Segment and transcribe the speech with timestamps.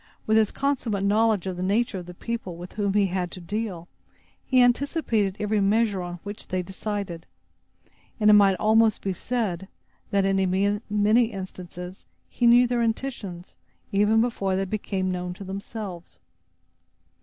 [0.25, 3.39] With his consummate knowledge of the nature of the people with whom he had to
[3.39, 3.87] deal,
[4.43, 7.27] he anticipated every measure on which they decided;
[8.19, 9.67] and it might almost be said,
[10.09, 13.57] that, in many instances, he knew their intentions,
[13.91, 16.19] even before they became known to themselves.